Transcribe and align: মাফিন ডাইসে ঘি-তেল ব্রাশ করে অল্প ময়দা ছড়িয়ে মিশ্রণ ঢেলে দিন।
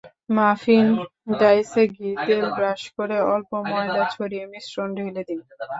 মাফিন 0.35 0.87
ডাইসে 1.39 1.83
ঘি-তেল 1.95 2.45
ব্রাশ 2.57 2.81
করে 2.97 3.17
অল্প 3.33 3.51
ময়দা 3.69 4.03
ছড়িয়ে 4.13 4.45
মিশ্রণ 4.51 4.89
ঢেলে 4.97 5.23
দিন। 5.29 5.39